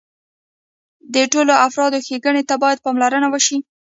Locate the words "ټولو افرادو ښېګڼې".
1.31-2.43